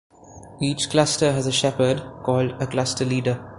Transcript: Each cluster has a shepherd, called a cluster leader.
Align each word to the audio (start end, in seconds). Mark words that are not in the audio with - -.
Each 0.59 0.89
cluster 0.89 1.31
has 1.31 1.45
a 1.45 1.51
shepherd, 1.51 2.01
called 2.23 2.59
a 2.59 2.65
cluster 2.65 3.05
leader. 3.05 3.47